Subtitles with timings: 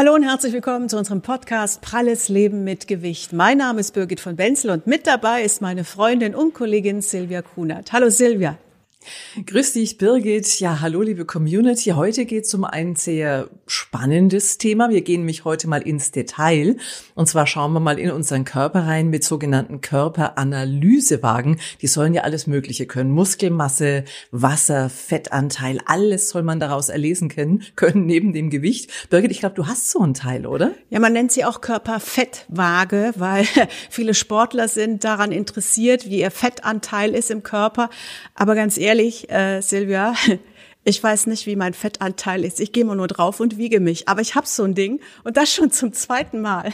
[0.00, 3.34] Hallo und herzlich willkommen zu unserem Podcast Pralles Leben mit Gewicht.
[3.34, 7.42] Mein Name ist Birgit von Wenzel und mit dabei ist meine Freundin und Kollegin Silvia
[7.42, 7.92] Kunert.
[7.92, 8.56] Hallo Silvia.
[9.46, 10.60] Grüß dich, Birgit.
[10.60, 11.90] Ja, hallo, liebe Community.
[11.90, 14.90] Heute geht es um ein sehr spannendes Thema.
[14.90, 16.76] Wir gehen nämlich heute mal ins Detail.
[17.14, 21.60] Und zwar schauen wir mal in unseren Körper rein mit sogenannten Körperanalysewagen.
[21.80, 23.10] Die sollen ja alles Mögliche können.
[23.10, 28.90] Muskelmasse, Wasser, Fettanteil, alles soll man daraus erlesen können, können neben dem Gewicht.
[29.10, 30.72] Birgit, ich glaube, du hast so ein Teil, oder?
[30.88, 33.46] Ja, man nennt sie auch Körperfettwaage, weil
[33.90, 37.90] viele Sportler sind daran interessiert, wie ihr Fettanteil ist im Körper.
[38.34, 40.14] Aber ganz ehrlich, ehrlich, äh, Silvia,
[40.84, 42.60] ich weiß nicht, wie mein Fettanteil ist.
[42.60, 44.08] Ich gehe mal nur drauf und wiege mich.
[44.08, 46.72] Aber ich habe so ein Ding und das schon zum zweiten Mal.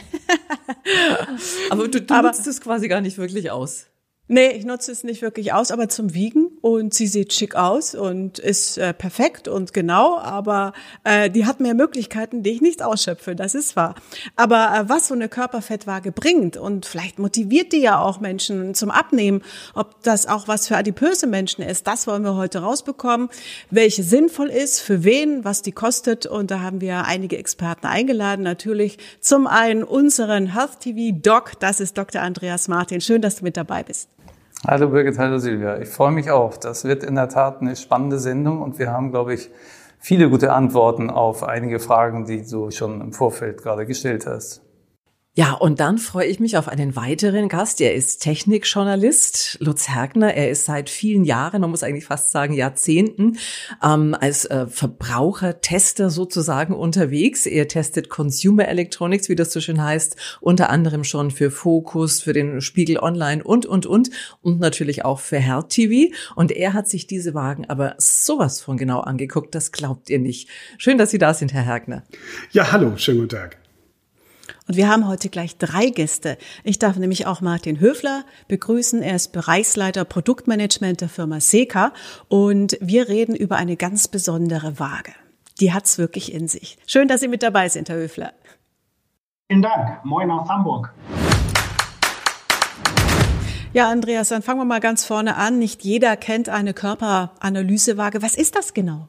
[1.69, 3.87] Aber du, du aber, nutzt es quasi gar nicht wirklich aus.
[4.29, 7.95] Nee, ich nutze es nicht wirklich aus, aber zum Wiegen und sie sieht schick aus
[7.95, 10.73] und ist äh, perfekt und genau, aber
[11.05, 13.95] äh, die hat mehr Möglichkeiten, die ich nicht ausschöpfe, das ist wahr.
[14.35, 18.91] Aber äh, was so eine Körperfettwaage bringt und vielleicht motiviert die ja auch Menschen zum
[18.91, 23.29] Abnehmen, ob das auch was für adipöse Menschen ist, das wollen wir heute rausbekommen,
[23.71, 28.43] welche sinnvoll ist, für wen, was die kostet und da haben wir einige Experten eingeladen,
[28.43, 32.21] natürlich zum einen unseren Health TV Doc, das ist Dr.
[32.21, 34.09] Andreas Martin, schön, dass du mit dabei bist.
[34.65, 35.77] Hallo Birgit, hallo Silvia.
[35.77, 36.57] Ich freue mich auch.
[36.57, 39.51] Das wird in der Tat eine spannende Sendung und wir haben, glaube ich,
[39.99, 44.66] viele gute Antworten auf einige Fragen, die du schon im Vorfeld gerade gestellt hast.
[45.37, 47.79] Ja, und dann freue ich mich auf einen weiteren Gast.
[47.79, 50.33] Er ist Technikjournalist, Lutz Hergner.
[50.33, 53.37] Er ist seit vielen Jahren, man muss eigentlich fast sagen Jahrzehnten,
[53.83, 57.45] ähm, als äh, Verbrauchertester sozusagen unterwegs.
[57.45, 62.33] Er testet Consumer Electronics, wie das so schön heißt, unter anderem schon für Focus, für
[62.33, 64.09] den Spiegel Online und, und, und
[64.41, 66.11] und natürlich auch für Herr TV.
[66.33, 70.49] Und er hat sich diese Wagen aber sowas von genau angeguckt, das glaubt ihr nicht.
[70.79, 72.01] Schön, dass Sie da sind, Herr Hergner.
[72.49, 73.66] Ja, hallo, schönen guten Tag.
[74.67, 76.37] Und wir haben heute gleich drei Gäste.
[76.63, 79.01] Ich darf nämlich auch Martin Höfler begrüßen.
[79.01, 81.93] Er ist Bereichsleiter Produktmanagement der Firma Seca
[82.27, 85.13] und wir reden über eine ganz besondere Waage.
[85.59, 86.77] Die hat's wirklich in sich.
[86.85, 88.33] Schön, dass Sie mit dabei sind, Herr Höfler.
[89.49, 90.03] Vielen Dank.
[90.03, 90.93] Moin aus Hamburg.
[93.73, 95.59] Ja, Andreas, dann fangen wir mal ganz vorne an.
[95.59, 98.21] Nicht jeder kennt eine Körperanalysewaage.
[98.21, 99.07] Was ist das genau?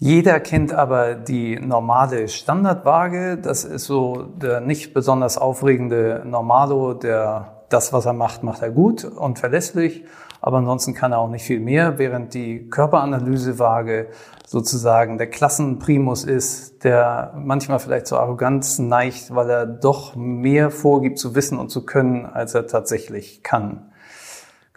[0.00, 3.36] Jeder kennt aber die normale Standardwaage.
[3.36, 8.70] Das ist so der nicht besonders aufregende Normalo, der das, was er macht, macht er
[8.70, 10.04] gut und verlässlich.
[10.40, 14.10] Aber ansonsten kann er auch nicht viel mehr, während die Körperanalysewaage
[14.46, 21.18] sozusagen der Klassenprimus ist, der manchmal vielleicht zur Arroganz neigt, weil er doch mehr vorgibt
[21.18, 23.87] zu wissen und zu können, als er tatsächlich kann.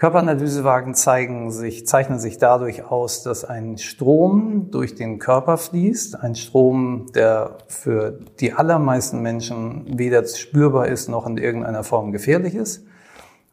[0.01, 6.34] Körperanalysewagen zeigen sich, zeichnen sich dadurch aus, dass ein Strom durch den Körper fließt, ein
[6.34, 12.84] Strom, der für die allermeisten Menschen weder spürbar ist noch in irgendeiner Form gefährlich ist.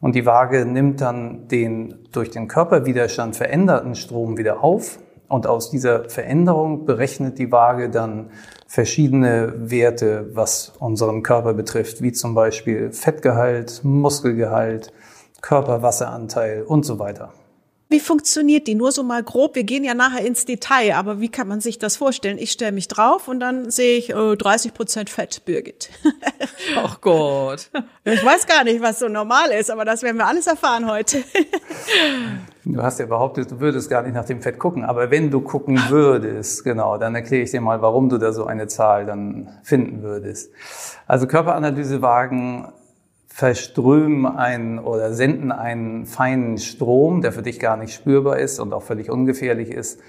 [0.01, 4.97] Und die Waage nimmt dann den durch den Körperwiderstand veränderten Strom wieder auf.
[5.27, 8.31] Und aus dieser Veränderung berechnet die Waage dann
[8.65, 14.91] verschiedene Werte, was unseren Körper betrifft, wie zum Beispiel Fettgehalt, Muskelgehalt,
[15.41, 17.33] Körperwasseranteil und so weiter.
[17.91, 18.75] Wie funktioniert die?
[18.75, 19.55] Nur so mal grob.
[19.55, 22.37] Wir gehen ja nachher ins Detail, aber wie kann man sich das vorstellen?
[22.37, 25.89] Ich stelle mich drauf und dann sehe ich äh, 30 Prozent Fett, Birgit.
[26.77, 27.71] Ach Gott.
[28.05, 31.23] Ich weiß gar nicht, was so normal ist, aber das werden wir alles erfahren heute.
[32.65, 34.83] Du hast ja behauptet, du würdest gar nicht nach dem Fett gucken.
[34.85, 38.45] Aber wenn du gucken würdest, genau, dann erkläre ich dir mal, warum du da so
[38.45, 40.51] eine Zahl dann finden würdest.
[41.07, 42.67] Also Körperanalysewagen
[43.39, 48.73] verströmen einen oder senden einen feinen Strom, der für dich gar nicht spürbar ist und
[48.73, 50.01] auch völlig ungefährlich ist,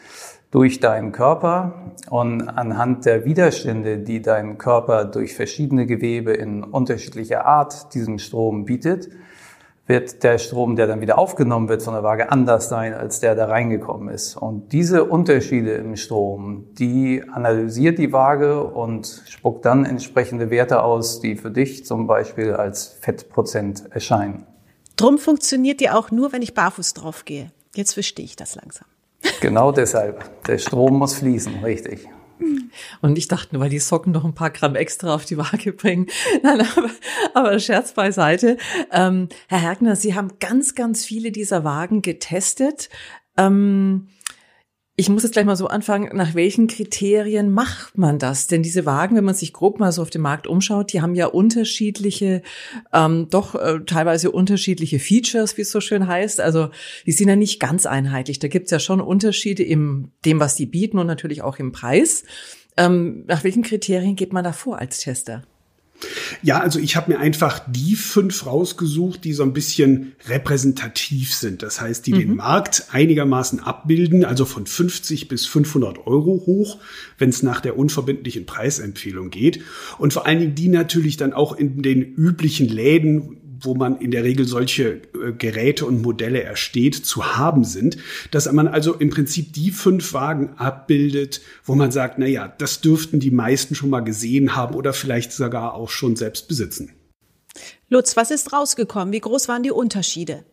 [0.51, 1.93] durch deinen Körper.
[2.11, 8.65] Und anhand der Widerstände, die dein Körper durch verschiedene Gewebe in unterschiedlicher Art diesen Strom
[8.65, 9.09] bietet,
[9.91, 13.35] wird der Strom, der dann wieder aufgenommen wird von der Waage, anders sein, als der
[13.35, 14.37] da reingekommen ist.
[14.37, 21.21] Und diese Unterschiede im Strom, die analysiert die Waage und spuckt dann entsprechende Werte aus,
[21.21, 24.47] die für dich zum Beispiel als Fettprozent erscheinen.
[24.97, 27.51] Drum funktioniert die auch nur, wenn ich barfuß drauf gehe.
[27.75, 28.87] Jetzt verstehe ich das langsam.
[29.41, 30.45] Genau deshalb.
[30.47, 32.09] Der Strom muss fließen, richtig.
[33.01, 35.73] Und ich dachte nur, weil die Socken noch ein paar Gramm extra auf die Waage
[35.73, 36.07] bringen.
[36.43, 36.91] Nein, aber,
[37.35, 38.57] aber Scherz beiseite.
[38.93, 42.89] Ähm, Herr Hergner, Sie haben ganz, ganz viele dieser Wagen getestet.
[43.37, 44.09] Ähm,
[45.01, 48.49] ich muss jetzt gleich mal so anfangen, nach welchen Kriterien macht man das?
[48.49, 51.15] Denn diese Wagen, wenn man sich grob mal so auf dem Markt umschaut, die haben
[51.15, 52.43] ja unterschiedliche,
[52.93, 56.39] ähm, doch äh, teilweise unterschiedliche Features, wie es so schön heißt.
[56.43, 56.69] Also
[57.07, 58.41] die sind ja nicht ganz einheitlich.
[58.41, 62.25] Da gibt's ja schon Unterschiede im dem, was die bieten und natürlich auch im Preis.
[62.77, 65.45] Ähm, nach welchen Kriterien geht man da vor als Tester?
[66.43, 71.63] Ja, also ich habe mir einfach die fünf rausgesucht, die so ein bisschen repräsentativ sind.
[71.63, 72.19] Das heißt, die mhm.
[72.19, 76.79] den Markt einigermaßen abbilden, also von 50 bis 500 Euro hoch,
[77.19, 79.61] wenn es nach der unverbindlichen Preisempfehlung geht.
[79.99, 84.11] Und vor allen Dingen die natürlich dann auch in den üblichen Läden, wo man in
[84.11, 87.97] der Regel solche äh, Geräte und Modelle ersteht, zu haben sind,
[88.31, 92.81] dass man also im Prinzip die fünf Wagen abbildet, wo man sagt, na ja, das
[92.81, 96.93] dürften die meisten schon mal gesehen haben oder vielleicht sogar auch schon selbst besitzen.
[97.89, 99.13] Lutz, was ist rausgekommen?
[99.13, 100.45] Wie groß waren die Unterschiede?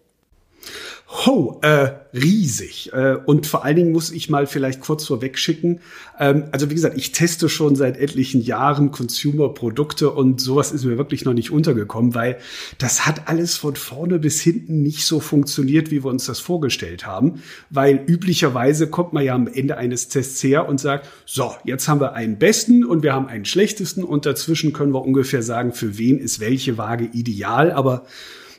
[1.25, 2.91] Oh, äh, riesig.
[2.91, 5.79] Äh, und vor allen Dingen muss ich mal vielleicht kurz vorweg schicken.
[6.19, 10.97] Ähm, also wie gesagt, ich teste schon seit etlichen Jahren Consumer-Produkte und sowas ist mir
[10.97, 12.37] wirklich noch nicht untergekommen, weil
[12.77, 17.05] das hat alles von vorne bis hinten nicht so funktioniert, wie wir uns das vorgestellt
[17.05, 17.41] haben.
[17.69, 22.01] Weil üblicherweise kommt man ja am Ende eines Tests her und sagt, so, jetzt haben
[22.01, 25.97] wir einen besten und wir haben einen schlechtesten und dazwischen können wir ungefähr sagen, für
[25.97, 27.71] wen ist welche Waage ideal.
[27.71, 28.05] Aber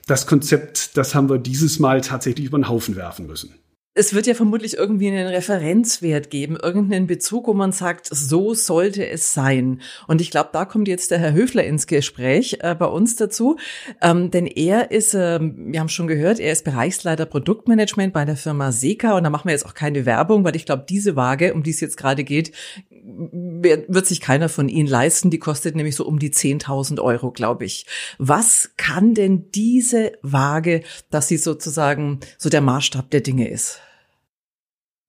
[0.09, 3.55] das Konzept, das haben wir dieses Mal tatsächlich über den Haufen werfen müssen.
[3.95, 9.05] Es wird ja vermutlich irgendwie einen Referenzwert geben, irgendeinen Bezug, wo man sagt, so sollte
[9.05, 9.81] es sein.
[10.07, 13.59] Und ich glaube, da kommt jetzt der Herr Höfler ins Gespräch äh, bei uns dazu,
[14.01, 18.37] ähm, denn er ist, äh, wir haben schon gehört, er ist Bereichsleiter Produktmanagement bei der
[18.37, 21.53] Firma Seka und da machen wir jetzt auch keine Werbung, weil ich glaube, diese Waage,
[21.53, 22.53] um die es jetzt gerade geht,
[23.19, 25.31] wird sich keiner von Ihnen leisten.
[25.31, 27.87] Die kostet nämlich so um die 10.000 Euro, glaube ich.
[28.19, 33.81] Was kann denn diese Waage, dass sie sozusagen so der Maßstab der Dinge ist?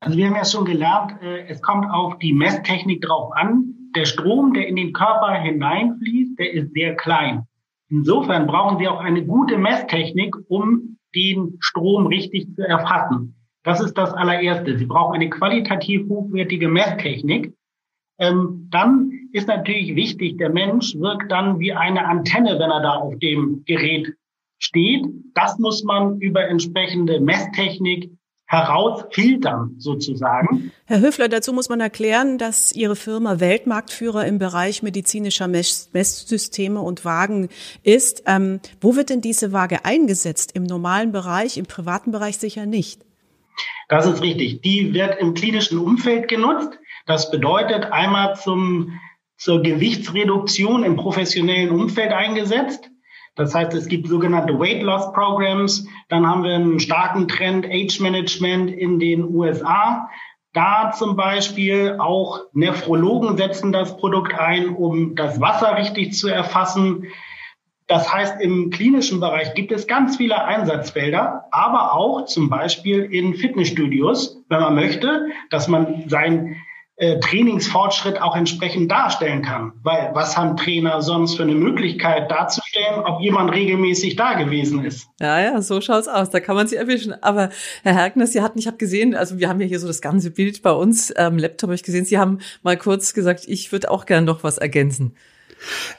[0.01, 3.75] Also wir haben ja schon gelernt, äh, es kommt auf die Messtechnik drauf an.
[3.95, 7.43] Der Strom, der in den Körper hineinfließt, der ist sehr klein.
[7.89, 13.35] Insofern brauchen Sie auch eine gute Messtechnik, um den Strom richtig zu erfassen.
[13.63, 14.77] Das ist das allererste.
[14.77, 17.53] Sie brauchen eine qualitativ hochwertige Messtechnik.
[18.19, 22.95] Ähm, dann ist natürlich wichtig, der Mensch wirkt dann wie eine Antenne, wenn er da
[22.95, 24.13] auf dem Gerät
[24.57, 25.05] steht.
[25.33, 28.11] Das muss man über entsprechende Messtechnik
[28.49, 30.71] herausfiltern sozusagen.
[30.85, 37.05] Herr Höfler, dazu muss man erklären, dass Ihre Firma Weltmarktführer im Bereich medizinischer Messsysteme und
[37.05, 37.49] Wagen
[37.83, 38.23] ist.
[38.25, 40.53] Ähm, wo wird denn diese Waage eingesetzt?
[40.55, 43.01] Im normalen Bereich, im privaten Bereich sicher nicht.
[43.87, 44.61] Das ist richtig.
[44.61, 46.79] Die wird im klinischen Umfeld genutzt.
[47.09, 48.99] Das bedeutet einmal zum,
[49.35, 52.91] zur Gewichtsreduktion im professionellen Umfeld eingesetzt.
[53.35, 55.87] Das heißt, es gibt sogenannte Weight Loss Programs.
[56.09, 60.07] Dann haben wir einen starken Trend Age Management in den USA.
[60.53, 67.07] Da zum Beispiel auch Nephrologen setzen das Produkt ein, um das Wasser richtig zu erfassen.
[67.87, 73.33] Das heißt, im klinischen Bereich gibt es ganz viele Einsatzfelder, aber auch zum Beispiel in
[73.33, 76.57] Fitnessstudios, wenn man möchte, dass man sein
[76.99, 79.71] äh, Trainingsfortschritt auch entsprechend darstellen kann.
[79.83, 85.07] Weil was haben Trainer sonst für eine Möglichkeit darzustellen, ob jemand regelmäßig da gewesen ist?
[85.19, 86.29] Ja, ja, so schaut's aus.
[86.29, 87.13] Da kann man sich erwischen.
[87.23, 87.49] Aber
[87.83, 90.29] Herr Hergner, Sie hatten, ich habe gesehen, also wir haben ja hier so das ganze
[90.29, 93.89] Bild bei uns ähm, Laptop, habe ich gesehen, Sie haben mal kurz gesagt, ich würde
[93.89, 95.15] auch gern noch was ergänzen.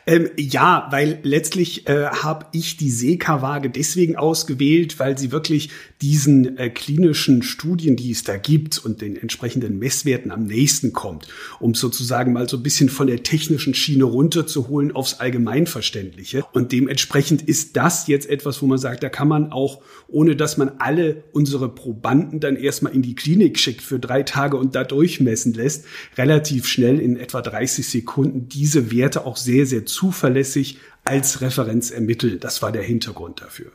[0.07, 6.57] Ähm, ja, weil letztlich äh, habe ich die Seka-Waage deswegen ausgewählt, weil sie wirklich diesen
[6.57, 11.75] äh, klinischen Studien, die es da gibt und den entsprechenden Messwerten am nächsten kommt, um
[11.75, 16.45] sozusagen mal so ein bisschen von der technischen Schiene runterzuholen aufs Allgemeinverständliche.
[16.53, 20.57] Und dementsprechend ist das jetzt etwas, wo man sagt, da kann man auch, ohne dass
[20.57, 24.85] man alle unsere Probanden dann erstmal in die Klinik schickt für drei Tage und da
[24.85, 25.85] durchmessen lässt,
[26.17, 32.41] relativ schnell in etwa 30 Sekunden diese Werte auch sehr, sehr zuverlässig als Referenz ermitteln.
[32.41, 33.73] Das war der Hintergrund dafür.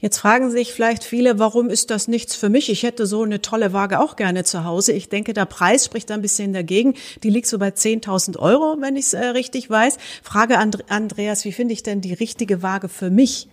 [0.00, 2.70] Jetzt fragen sich vielleicht viele, warum ist das nichts für mich?
[2.70, 4.92] Ich hätte so eine tolle Waage auch gerne zu Hause.
[4.92, 6.94] Ich denke, der Preis spricht ein bisschen dagegen.
[7.22, 9.98] Die liegt so bei 10.000 Euro, wenn ich es äh, richtig weiß.
[10.22, 13.48] Frage an Andreas, wie finde ich denn die richtige Waage für mich?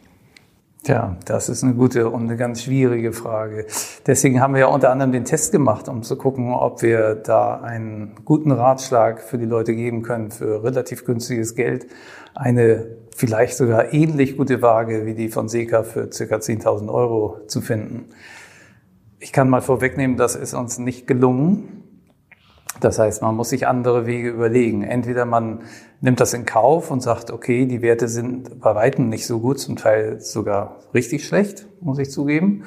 [0.88, 3.65] Tja, das ist eine gute und eine ganz schwierige Frage.
[4.06, 7.56] Deswegen haben wir ja unter anderem den Test gemacht, um zu gucken, ob wir da
[7.60, 11.88] einen guten Ratschlag für die Leute geben können für relativ günstiges Geld.
[12.36, 17.60] Eine vielleicht sogar ähnlich gute Waage wie die von Seka für circa 10.000 Euro zu
[17.60, 18.06] finden.
[19.20, 21.84] Ich kann mal vorwegnehmen, das ist uns nicht gelungen.
[22.80, 24.84] Das heißt, man muss sich andere Wege überlegen.
[24.84, 25.62] Entweder man
[26.02, 29.60] nimmt das in Kauf und sagt, okay, die Werte sind bei weitem nicht so gut,
[29.60, 32.64] zum Teil sogar richtig schlecht, muss ich zugeben.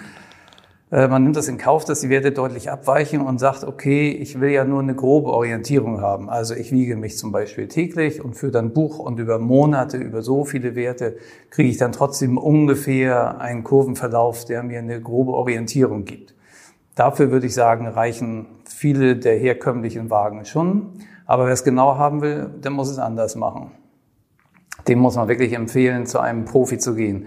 [0.91, 4.41] Äh, man nimmt das in Kauf, dass die Werte deutlich abweichen und sagt, okay, ich
[4.41, 6.29] will ja nur eine grobe Orientierung haben.
[6.29, 10.23] Also ich wiege mich zum Beispiel täglich und führe dann Buch und über Monate, über
[10.23, 11.17] so viele Werte,
[11.51, 16.35] kriege ich dann trotzdem ungefähr einen Kurvenverlauf, der mir eine grobe Orientierung gibt.
[16.97, 18.47] Dafür würde ich sagen, reichen
[18.81, 20.93] viele der herkömmlichen Wagen schon.
[21.27, 23.73] Aber wer es genau haben will, der muss es anders machen.
[24.89, 27.27] Dem muss man wirklich empfehlen, zu einem Profi zu gehen.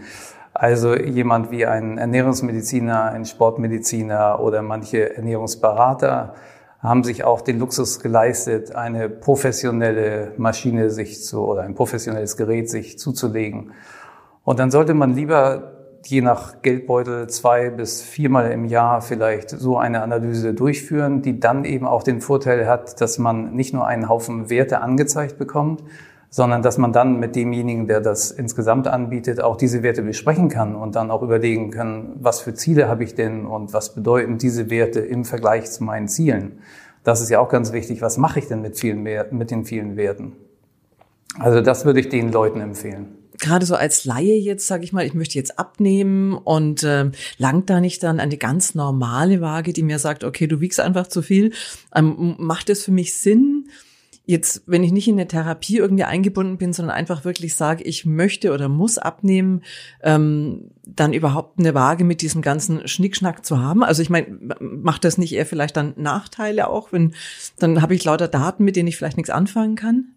[0.56, 6.34] Also jemand wie ein Ernährungsmediziner, ein Sportmediziner oder manche Ernährungsberater
[6.80, 12.68] haben sich auch den Luxus geleistet, eine professionelle Maschine sich zu oder ein professionelles Gerät
[12.68, 13.74] sich zuzulegen.
[14.44, 15.73] Und dann sollte man lieber
[16.06, 21.66] je nach Geldbeutel zwei bis viermal im Jahr vielleicht so eine Analyse durchführen, die dann
[21.66, 25.84] eben auch den Vorteil hat, dass man nicht nur einen Haufen Werte angezeigt bekommt,
[26.30, 30.76] sondern dass man dann mit demjenigen, der das insgesamt anbietet, auch diese Werte besprechen kann
[30.76, 34.70] und dann auch überlegen kann, was für Ziele habe ich denn und was bedeuten diese
[34.70, 36.60] Werte im Vergleich zu meinen Zielen.
[37.04, 38.02] Das ist ja auch ganz wichtig.
[38.02, 40.34] Was mache ich denn mit, vielen, mit den vielen Werten?
[41.40, 45.06] Also das würde ich den Leuten empfehlen gerade so als Laie jetzt, sage ich mal,
[45.06, 49.84] ich möchte jetzt abnehmen und äh, langt da nicht dann eine ganz normale Waage, die
[49.84, 51.52] mir sagt, okay, du wiegst einfach zu viel.
[51.96, 53.68] Ähm, macht es für mich Sinn,
[54.26, 58.06] jetzt, wenn ich nicht in eine Therapie irgendwie eingebunden bin, sondern einfach wirklich sage, ich
[58.06, 59.64] möchte oder muss abnehmen,
[60.02, 63.84] ähm, dann überhaupt eine Waage mit diesem ganzen Schnickschnack zu haben?
[63.84, 67.14] Also ich meine, macht das nicht eher vielleicht dann Nachteile auch, wenn
[67.60, 70.14] dann habe ich lauter Daten, mit denen ich vielleicht nichts anfangen kann?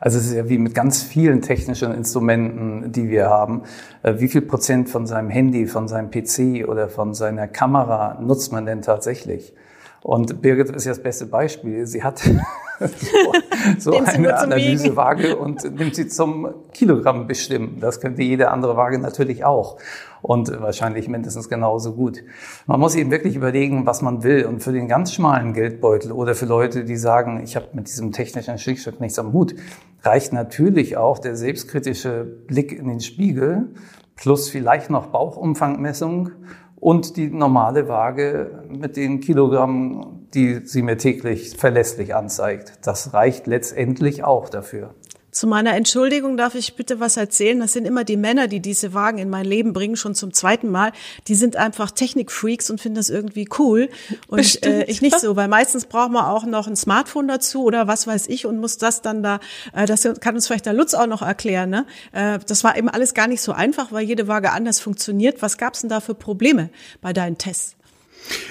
[0.00, 3.62] Also es ist ja wie mit ganz vielen technischen Instrumenten, die wir haben.
[4.02, 8.52] Äh, wie viel Prozent von seinem Handy, von seinem PC oder von seiner Kamera nutzt
[8.52, 9.54] man denn tatsächlich?
[10.02, 11.84] Und Birgit ist ja das beste Beispiel.
[11.86, 12.20] Sie hat
[13.78, 17.78] so, so eine Analysewaage und nimmt sie zum Kilogramm bestimmen.
[17.80, 19.78] Das könnte jede andere Waage natürlich auch.
[20.22, 22.24] Und wahrscheinlich mindestens genauso gut.
[22.66, 24.46] Man muss eben wirklich überlegen, was man will.
[24.46, 28.12] Und für den ganz schmalen Geldbeutel oder für Leute, die sagen, ich habe mit diesem
[28.12, 29.54] technischen Schickstück nichts am Hut,
[30.02, 33.74] reicht natürlich auch der selbstkritische Blick in den Spiegel
[34.16, 36.30] plus vielleicht noch Bauchumfangmessung
[36.76, 42.78] und die normale Waage mit den Kilogramm, die sie mir täglich verlässlich anzeigt.
[42.82, 44.94] Das reicht letztendlich auch dafür.
[45.38, 47.60] Zu meiner Entschuldigung darf ich bitte was erzählen.
[47.60, 50.68] Das sind immer die Männer, die diese Wagen in mein Leben bringen, schon zum zweiten
[50.68, 50.90] Mal.
[51.28, 53.88] Die sind einfach Technikfreaks und finden das irgendwie cool.
[54.26, 57.86] Und äh, ich nicht so, weil meistens braucht man auch noch ein Smartphone dazu oder
[57.86, 59.38] was weiß ich und muss das dann da,
[59.72, 61.70] äh, das kann uns vielleicht der Lutz auch noch erklären.
[61.70, 61.86] Ne?
[62.10, 65.40] Äh, das war eben alles gar nicht so einfach, weil jede Waage anders funktioniert.
[65.40, 66.68] Was gab's denn da für Probleme
[67.00, 67.77] bei deinen Tests?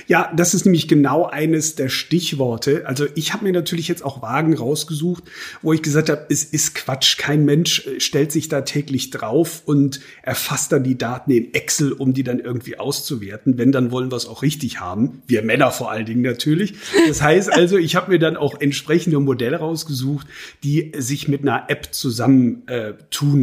[0.07, 2.85] Ja, das ist nämlich genau eines der Stichworte.
[2.85, 5.23] Also ich habe mir natürlich jetzt auch Wagen rausgesucht,
[5.61, 7.17] wo ich gesagt habe, es ist Quatsch.
[7.17, 11.91] Kein Mensch äh, stellt sich da täglich drauf und erfasst dann die Daten in Excel,
[11.91, 13.57] um die dann irgendwie auszuwerten.
[13.57, 15.21] Wenn, dann wollen wir es auch richtig haben.
[15.27, 16.75] Wir Männer vor allen Dingen natürlich.
[17.07, 20.27] Das heißt also, ich habe mir dann auch entsprechende Modelle rausgesucht,
[20.63, 22.93] die sich mit einer App zusammen äh,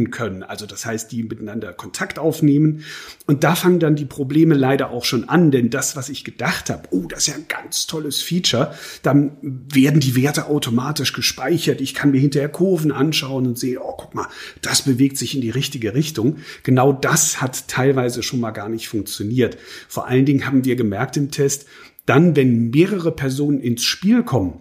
[0.09, 0.43] können.
[0.43, 2.83] Also das heißt, die miteinander Kontakt aufnehmen.
[3.27, 6.69] Und da fangen dann die Probleme leider auch schon an, denn das, was ich gedacht
[6.69, 11.81] habe, oh, das ist ja ein ganz tolles Feature, dann werden die Werte automatisch gespeichert.
[11.81, 14.27] Ich kann mir hinterher Kurven anschauen und sehe, oh, guck mal,
[14.61, 16.37] das bewegt sich in die richtige Richtung.
[16.63, 19.57] Genau das hat teilweise schon mal gar nicht funktioniert.
[19.87, 21.65] Vor allen Dingen haben wir gemerkt im Test,
[22.05, 24.59] dann, wenn mehrere Personen ins Spiel kommen,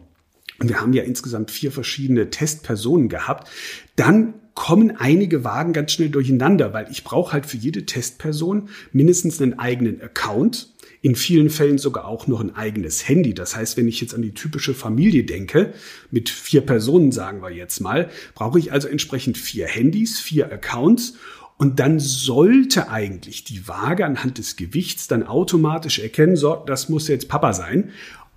[0.60, 3.50] und wir haben ja insgesamt vier verschiedene Testpersonen gehabt,
[3.96, 9.42] dann kommen einige Wagen ganz schnell durcheinander, weil ich brauche halt für jede Testperson mindestens
[9.42, 10.73] einen eigenen Account
[11.04, 13.34] in vielen Fällen sogar auch noch ein eigenes Handy.
[13.34, 15.74] Das heißt, wenn ich jetzt an die typische Familie denke,
[16.10, 21.18] mit vier Personen sagen wir jetzt mal, brauche ich also entsprechend vier Handys, vier Accounts
[21.58, 27.06] und dann sollte eigentlich die Waage anhand des Gewichts dann automatisch erkennen, so, das muss
[27.08, 27.90] jetzt Papa sein.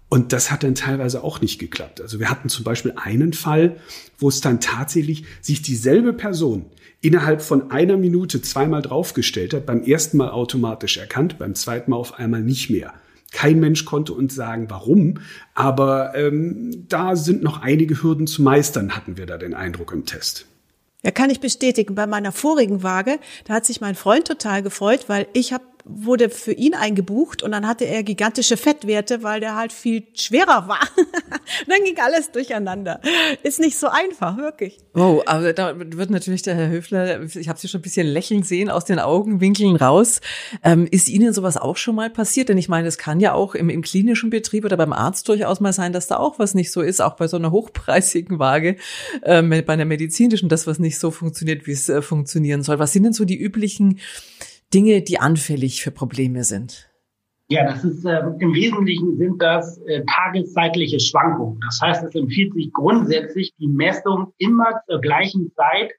[0.10, 2.00] Und das hat dann teilweise auch nicht geklappt.
[2.00, 3.78] Also wir hatten zum Beispiel einen Fall,
[4.18, 6.66] wo es dann tatsächlich sich dieselbe Person
[7.02, 11.98] innerhalb von einer Minute zweimal draufgestellt hat, beim ersten Mal automatisch erkannt, beim zweiten Mal
[11.98, 12.94] auf einmal nicht mehr.
[13.32, 15.20] Kein Mensch konnte uns sagen, warum,
[15.54, 20.06] aber ähm, da sind noch einige Hürden zu meistern, hatten wir da den Eindruck im
[20.06, 20.46] Test.
[21.04, 21.94] Ja, kann ich bestätigen.
[21.94, 26.30] Bei meiner vorigen Waage, da hat sich mein Freund total gefreut, weil ich habe wurde
[26.30, 30.88] für ihn eingebucht und dann hatte er gigantische Fettwerte, weil der halt viel schwerer war.
[31.68, 33.00] dann ging alles durcheinander.
[33.44, 34.78] Ist nicht so einfach, wirklich.
[34.94, 38.44] Oh, aber da wird natürlich der Herr Höfler, ich habe Sie schon ein bisschen lächeln
[38.44, 40.22] sehen aus den Augenwinkeln raus.
[40.64, 42.50] Ähm, ist Ihnen sowas auch schon mal passiert?
[42.50, 45.60] Denn ich meine, es kann ja auch im, im klinischen Betrieb oder beim Arzt durchaus
[45.60, 48.78] mal sein, dass da auch was nicht so ist, auch bei so einer hochpreisigen Waage,
[49.24, 52.80] ähm, bei einer medizinischen, das was nicht so funktioniert, wie es äh, funktionieren soll.
[52.80, 54.00] Was sind denn so die üblichen
[54.74, 56.90] Dinge, die anfällig für Probleme sind?
[57.50, 61.60] Ja, das ist äh, im Wesentlichen sind das äh, tageszeitliche Schwankungen.
[61.62, 65.94] Das heißt, es empfiehlt sich grundsätzlich, die Messung immer zur gleichen Zeit,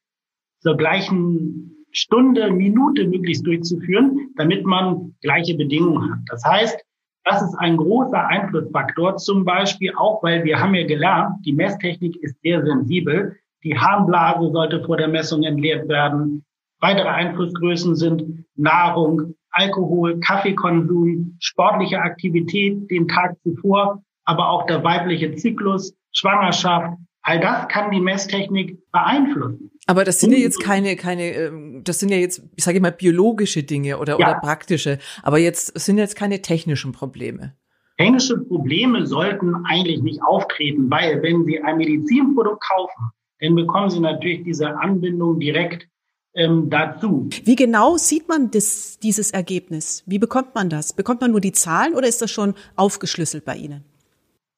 [0.61, 6.21] zur gleichen Stunde, Minute möglichst durchzuführen, damit man gleiche Bedingungen hat.
[6.27, 6.79] Das heißt,
[7.25, 12.17] Das ist ein großer Einflussfaktor, zum Beispiel auch, weil wir haben ja gelernt, die Messtechnik
[12.23, 13.37] ist sehr sensibel.
[13.65, 16.45] Die Harnblase sollte vor der Messung entleert werden.
[16.81, 25.35] Weitere Einflussgrößen sind Nahrung, Alkohol, Kaffeekonsum, sportliche Aktivität den Tag zuvor, aber auch der weibliche
[25.35, 26.97] Zyklus, Schwangerschaft.
[27.23, 29.71] All das kann die Messtechnik beeinflussen.
[29.87, 32.93] Aber das sind ja jetzt keine, keine, ähm, das sind ja jetzt, ich sage mal,
[32.93, 34.29] biologische Dinge oder, ja.
[34.29, 34.99] oder praktische.
[35.23, 37.55] Aber jetzt sind jetzt keine technischen Probleme.
[37.97, 44.01] Technische Probleme sollten eigentlich nicht auftreten, weil wenn Sie ein Medizinprodukt kaufen, dann bekommen Sie
[44.01, 45.89] natürlich diese Anbindung direkt
[46.38, 47.28] ähm, dazu.
[47.45, 50.02] Wie genau sieht man das, dieses Ergebnis?
[50.07, 50.92] Wie bekommt man das?
[50.92, 53.85] Bekommt man nur die Zahlen oder ist das schon aufgeschlüsselt bei Ihnen?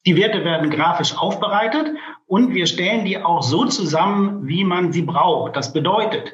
[0.07, 1.95] Die Werte werden grafisch aufbereitet
[2.27, 5.57] und wir stellen die auch so zusammen, wie man sie braucht.
[5.57, 6.33] Das bedeutet,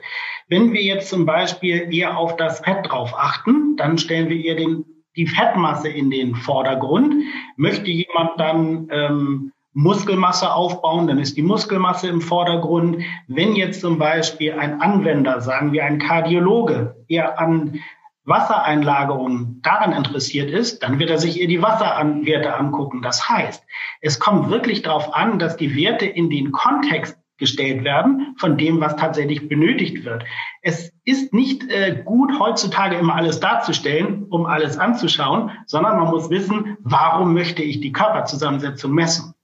[0.49, 4.55] wenn wir jetzt zum Beispiel eher auf das Fett drauf achten, dann stellen wir eher
[4.55, 4.85] den,
[5.17, 7.15] die Fettmasse in den Vordergrund.
[7.57, 13.03] Möchte jemand dann ähm, Muskelmasse aufbauen, dann ist die Muskelmasse im Vordergrund.
[13.29, 17.81] Wenn jetzt zum Beispiel ein Anwender, sagen wir ein Kardiologe, eher an
[18.25, 23.03] Wassereinlagerungen daran interessiert ist, dann wird er sich eher die Wasserwerte angucken.
[23.03, 23.63] Das heißt,
[24.01, 28.81] es kommt wirklich darauf an, dass die Werte in den Kontext gestellt werden von dem,
[28.81, 30.25] was tatsächlich benötigt wird.
[30.63, 36.31] Es ist nicht äh, gut, heutzutage immer alles darzustellen, um alles anzuschauen, sondern man muss
[36.31, 39.36] wissen, warum möchte ich die Körperzusammensetzung messen.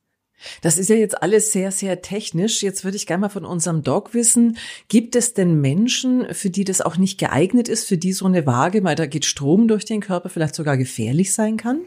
[0.60, 2.62] Das ist ja jetzt alles sehr, sehr technisch.
[2.62, 4.56] Jetzt würde ich gerne mal von unserem Doc wissen,
[4.88, 8.46] gibt es denn Menschen, für die das auch nicht geeignet ist, für die so eine
[8.46, 11.80] Waage, weil da geht Strom durch den Körper, vielleicht sogar gefährlich sein kann?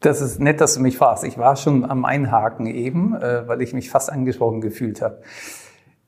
[0.00, 1.24] Das ist nett, dass du mich fragst.
[1.24, 5.22] Ich war schon am Einhaken eben, äh, weil ich mich fast angesprochen gefühlt habe.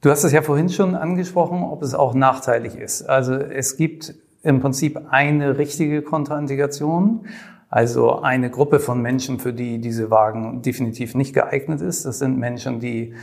[0.01, 3.03] Du hast es ja vorhin schon angesprochen, ob es auch nachteilig ist.
[3.03, 7.27] Also es gibt im Prinzip eine richtige Kontraindikation
[7.71, 12.05] also eine Gruppe von Menschen, für die diese Wagen definitiv nicht geeignet ist.
[12.05, 13.15] Das sind Menschen, die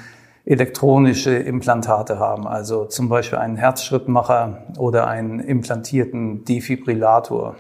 [0.45, 7.55] elektronische Implantate haben, also zum Beispiel einen Herzschrittmacher oder einen implantierten Defibrillator.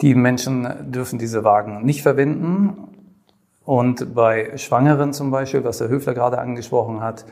[0.00, 2.88] Die Menschen dürfen diese Wagen nicht verwenden.
[3.64, 7.24] Und bei Schwangeren zum Beispiel, was der Höfler gerade angesprochen hat,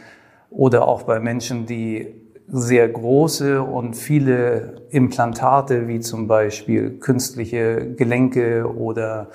[0.50, 2.21] oder auch bei Menschen, die
[2.52, 9.30] sehr große und viele Implantate, wie zum Beispiel künstliche Gelenke oder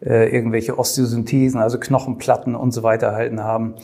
[0.00, 3.74] äh, irgendwelche Osteosynthesen, also Knochenplatten und so weiter erhalten haben.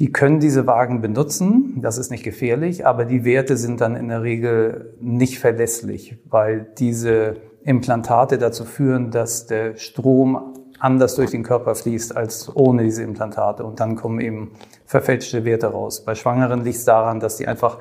[0.00, 4.08] Die können diese Wagen benutzen, das ist nicht gefährlich, aber die Werte sind dann in
[4.08, 11.44] der Regel nicht verlässlich, weil diese Implantate dazu führen, dass der Strom anders durch den
[11.44, 14.50] Körper fließt als ohne diese Implantate und dann kommen eben
[14.84, 16.04] verfälschte Werte raus.
[16.04, 17.78] Bei Schwangeren liegt es daran, dass die einfach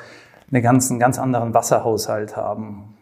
[0.51, 2.93] einen ganz, einen ganz anderen Wasserhaushalt haben.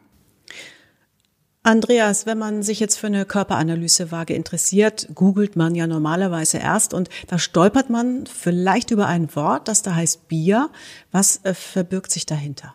[1.64, 7.10] Andreas, wenn man sich jetzt für eine Körperanalysewage interessiert, googelt man ja normalerweise erst und
[7.28, 10.72] da stolpert man vielleicht über ein Wort, das da heißt Bier.
[11.12, 12.74] Was äh, verbirgt sich dahinter?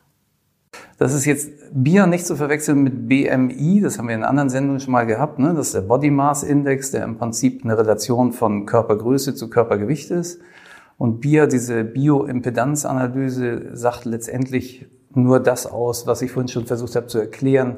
[0.99, 4.79] Das ist jetzt Bier nicht zu verwechseln mit BMI, das haben wir in anderen Sendungen
[4.79, 5.41] schon mal gehabt.
[5.41, 5.53] Ne?
[5.55, 10.13] Das ist der Body Mass Index, der im Prinzip eine Relation von Körpergröße zu Körpergewicht
[10.13, 10.41] ist.
[10.99, 17.07] Und BIA, diese Bioimpedanzanalyse, sagt letztendlich nur das aus, was ich vorhin schon versucht habe
[17.07, 17.77] zu erklären.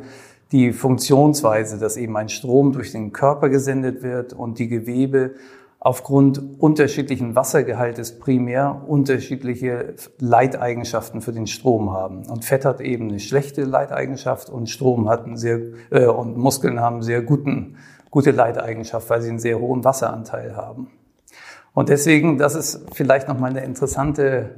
[0.52, 5.32] Die Funktionsweise, dass eben ein Strom durch den Körper gesendet wird und die Gewebe
[5.80, 12.26] aufgrund unterschiedlichen Wassergehaltes primär unterschiedliche Leiteigenschaften für den Strom haben.
[12.26, 16.80] Und Fett hat eben eine schlechte Leiteigenschaft und Strom hat einen sehr, äh, und Muskeln
[16.80, 17.76] haben sehr guten,
[18.10, 20.88] gute Leiteigenschaft, weil sie einen sehr hohen Wasseranteil haben.
[21.78, 24.56] Und deswegen, das ist vielleicht nochmal eine interessante,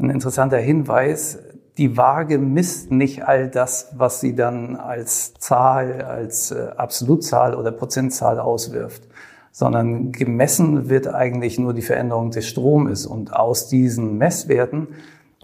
[0.00, 1.38] ein interessanter Hinweis.
[1.78, 7.70] Die Waage misst nicht all das, was sie dann als Zahl, als äh, Absolutzahl oder
[7.70, 9.04] Prozentzahl auswirft,
[9.52, 13.06] sondern gemessen wird eigentlich nur die Veränderung des Stromes.
[13.06, 14.88] Und aus diesen Messwerten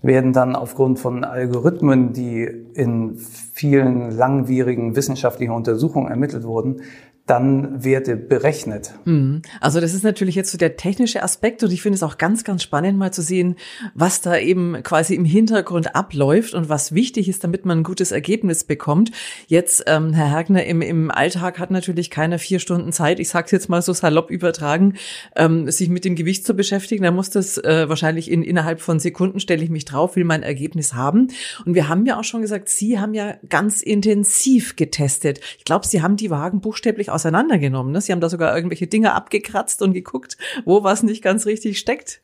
[0.02, 2.42] werden dann aufgrund von Algorithmen, die
[2.74, 6.82] in vielen langwierigen wissenschaftlichen Untersuchungen ermittelt wurden,
[7.28, 8.94] dann Werte berechnet.
[9.04, 9.42] Mhm.
[9.60, 12.42] Also das ist natürlich jetzt so der technische Aspekt und ich finde es auch ganz,
[12.42, 13.56] ganz spannend mal zu sehen,
[13.94, 18.12] was da eben quasi im Hintergrund abläuft und was wichtig ist, damit man ein gutes
[18.12, 19.12] Ergebnis bekommt.
[19.46, 23.46] Jetzt, ähm, Herr Hergner, im, im Alltag hat natürlich keiner vier Stunden Zeit, ich sage
[23.46, 24.94] es jetzt mal so salopp übertragen,
[25.36, 27.04] ähm, sich mit dem Gewicht zu beschäftigen.
[27.04, 30.42] Da muss das äh, wahrscheinlich in, innerhalb von Sekunden stelle ich mich drauf, will mein
[30.42, 31.28] Ergebnis haben.
[31.66, 35.40] Und wir haben ja auch schon gesagt, Sie haben ja ganz intensiv getestet.
[35.58, 37.92] Ich glaube, Sie haben die Wagen buchstäblich auseinandergenommen.
[37.92, 38.00] Ne?
[38.00, 42.20] Sie haben da sogar irgendwelche Dinge abgekratzt und geguckt, wo was nicht ganz richtig steckt.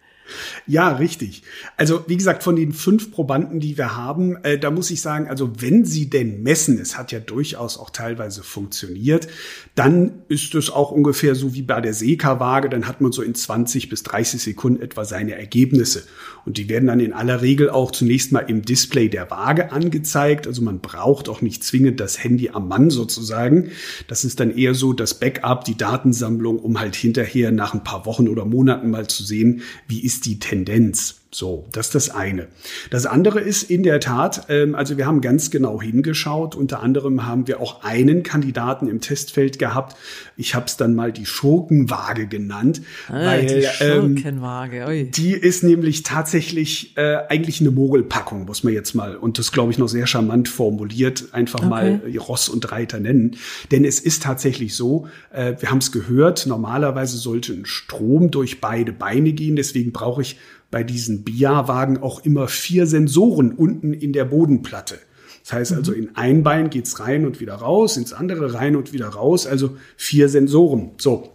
[0.66, 1.42] Ja, richtig.
[1.76, 5.28] Also wie gesagt, von den fünf Probanden, die wir haben, äh, da muss ich sagen,
[5.28, 9.28] also wenn sie denn messen, es hat ja durchaus auch teilweise funktioniert,
[9.74, 13.34] dann ist es auch ungefähr so wie bei der Seka-Waage, dann hat man so in
[13.34, 16.04] 20 bis 30 Sekunden etwa seine Ergebnisse.
[16.44, 20.46] Und die werden dann in aller Regel auch zunächst mal im Display der Waage angezeigt.
[20.46, 23.70] Also man braucht auch nicht zwingend das Handy am Mann sozusagen.
[24.08, 28.06] Das ist dann eher so das Backup, die Datensammlung, um halt hinterher nach ein paar
[28.06, 31.20] Wochen oder Monaten mal zu sehen, wie ist die Tendenz.
[31.34, 32.46] So, das ist das eine.
[32.90, 36.54] Das andere ist in der Tat, ähm, also wir haben ganz genau hingeschaut.
[36.54, 39.96] Unter anderem haben wir auch einen Kandidaten im Testfeld gehabt.
[40.36, 44.84] Ich habe es dann mal die Schurkenwaage genannt, ah, weil die ähm, Schurkenwaage.
[44.88, 49.50] Ähm, die ist nämlich tatsächlich äh, eigentlich eine Mogelpackung, muss man jetzt mal und das
[49.50, 51.68] glaube ich noch sehr charmant formuliert, einfach okay.
[51.68, 53.38] mal Ross und Reiter nennen.
[53.72, 56.46] Denn es ist tatsächlich so, äh, wir haben es gehört.
[56.46, 59.56] Normalerweise sollte ein Strom durch beide Beine gehen.
[59.56, 60.36] Deswegen brauche ich
[60.74, 64.98] bei diesen BIA-Wagen auch immer vier Sensoren unten in der Bodenplatte.
[65.44, 65.98] Das heißt also, mhm.
[65.98, 69.76] in ein Bein geht's rein und wieder raus, ins andere rein und wieder raus, also
[69.96, 70.90] vier Sensoren.
[70.98, 71.30] So.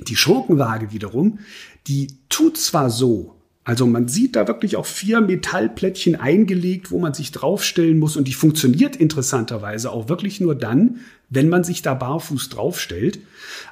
[0.00, 1.40] Die Schurkenwaage wiederum,
[1.86, 3.34] die tut zwar so,
[3.68, 8.26] also man sieht da wirklich auch vier Metallplättchen eingelegt, wo man sich draufstellen muss und
[8.26, 13.18] die funktioniert interessanterweise auch wirklich nur dann, wenn man sich da barfuß draufstellt.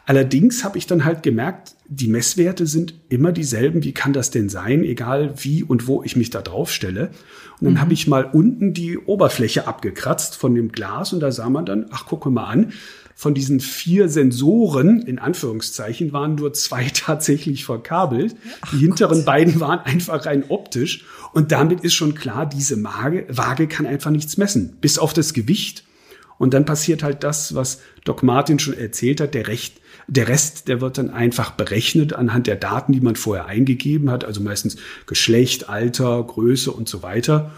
[0.05, 3.85] Allerdings habe ich dann halt gemerkt, die Messwerte sind immer dieselben.
[3.85, 7.09] Wie kann das denn sein, egal wie und wo ich mich da draufstelle?
[7.59, 7.81] Und dann mhm.
[7.81, 11.87] habe ich mal unten die Oberfläche abgekratzt von dem Glas und da sah man dann,
[11.91, 12.75] ach, gucke mal an,
[13.19, 18.37] von diesen vier Sensoren, in Anführungszeichen, waren nur zwei tatsächlich verkabelt.
[18.61, 19.27] Ach die hinteren Gott.
[19.27, 21.05] beiden waren einfach rein optisch.
[21.33, 25.83] Und damit ist schon klar, diese Waage kann einfach nichts messen, bis auf das Gewicht
[26.39, 30.69] und dann passiert halt das, was Doc Martin schon erzählt hat, der Recht, der Rest,
[30.69, 34.77] der wird dann einfach berechnet anhand der Daten, die man vorher eingegeben hat, also meistens
[35.07, 37.53] Geschlecht, Alter, Größe und so weiter.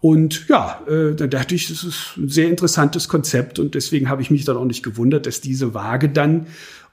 [0.00, 4.22] Und ja, äh, da dachte ich, das ist ein sehr interessantes Konzept und deswegen habe
[4.22, 6.46] ich mich dann auch nicht gewundert, dass diese Waage dann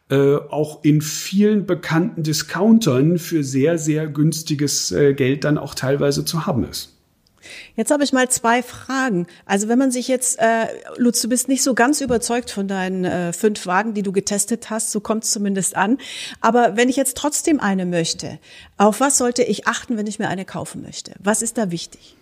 [0.09, 6.25] äh, auch in vielen bekannten Discountern für sehr, sehr günstiges äh, Geld dann auch teilweise
[6.25, 6.93] zu haben ist.
[7.75, 9.27] Jetzt habe ich mal zwei Fragen.
[9.45, 10.67] Also wenn man sich jetzt, äh,
[10.97, 14.69] Lutz, du bist nicht so ganz überzeugt von deinen äh, fünf Wagen, die du getestet
[14.69, 15.97] hast, so kommt es zumindest an.
[16.41, 18.39] Aber wenn ich jetzt trotzdem eine möchte,
[18.77, 21.13] auf was sollte ich achten, wenn ich mir eine kaufen möchte?
[21.19, 22.15] Was ist da wichtig?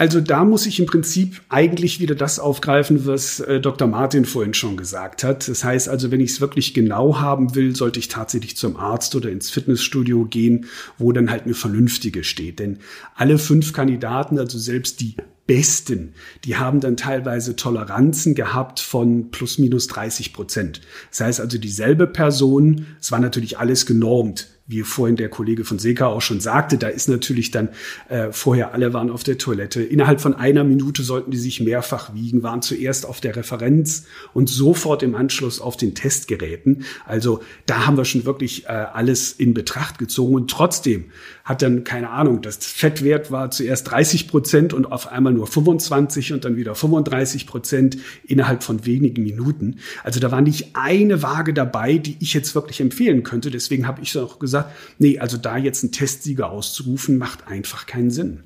[0.00, 3.88] Also da muss ich im Prinzip eigentlich wieder das aufgreifen, was äh, Dr.
[3.88, 5.48] Martin vorhin schon gesagt hat.
[5.48, 9.16] Das heißt also, wenn ich es wirklich genau haben will, sollte ich tatsächlich zum Arzt
[9.16, 10.66] oder ins Fitnessstudio gehen,
[10.98, 12.60] wo dann halt eine vernünftige steht.
[12.60, 12.78] Denn
[13.16, 15.16] alle fünf Kandidaten, also selbst die
[15.48, 16.12] Besten,
[16.44, 20.80] die haben dann teilweise Toleranzen gehabt von plus minus 30 Prozent.
[21.10, 25.78] Das heißt also dieselbe Person, es war natürlich alles genormt wie vorhin der Kollege von
[25.78, 27.70] Seka auch schon sagte, da ist natürlich dann
[28.10, 29.82] äh, vorher alle waren auf der Toilette.
[29.82, 34.04] Innerhalb von einer Minute sollten die sich mehrfach wiegen, waren zuerst auf der Referenz
[34.34, 36.84] und sofort im Anschluss auf den Testgeräten.
[37.06, 41.06] Also da haben wir schon wirklich äh, alles in Betracht gezogen und trotzdem
[41.44, 46.34] hat dann keine Ahnung, das Fettwert war zuerst 30 Prozent und auf einmal nur 25
[46.34, 49.76] und dann wieder 35 Prozent innerhalb von wenigen Minuten.
[50.04, 53.50] Also da war nicht eine Waage dabei, die ich jetzt wirklich empfehlen könnte.
[53.50, 57.86] Deswegen habe ich auch gesagt, gesagt, nee, also da jetzt einen Testsieger auszurufen, macht einfach
[57.86, 58.44] keinen Sinn.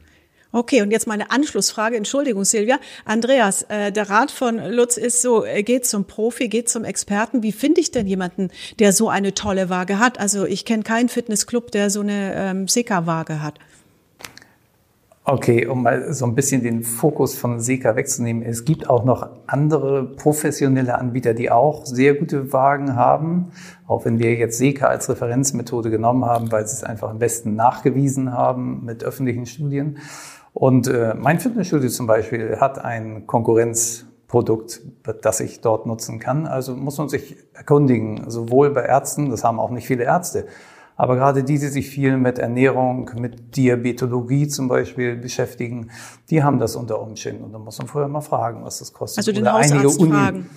[0.54, 1.96] Okay, und jetzt meine Anschlussfrage.
[1.96, 2.78] Entschuldigung, Silvia.
[3.06, 7.42] Andreas, äh, der Rat von Lutz ist so, äh, geht zum Profi, geht zum Experten.
[7.42, 10.20] Wie finde ich denn jemanden, der so eine tolle Waage hat?
[10.20, 13.58] Also ich kenne keinen Fitnessclub, der so eine ähm, Seka-Waage hat.
[15.24, 18.42] Okay, um mal so ein bisschen den Fokus von Seka wegzunehmen.
[18.42, 23.52] Es gibt auch noch andere professionelle Anbieter, die auch sehr gute Wagen haben.
[23.86, 27.54] Auch wenn wir jetzt Seka als Referenzmethode genommen haben, weil sie es einfach am besten
[27.54, 29.98] nachgewiesen haben mit öffentlichen Studien.
[30.54, 34.82] Und äh, mein Fitnessstudio zum Beispiel hat ein Konkurrenzprodukt,
[35.22, 36.48] das ich dort nutzen kann.
[36.48, 40.48] Also muss man sich erkundigen, sowohl bei Ärzten, das haben auch nicht viele Ärzte,
[41.02, 45.90] aber gerade die, die sich viel mit Ernährung, mit Diabetologie zum Beispiel beschäftigen,
[46.30, 47.42] die haben das unter Umständen.
[47.42, 49.18] Und da muss man vorher mal fragen, was das kostet.
[49.18, 50.50] Also den Oder Hausarzt Uni, fragen.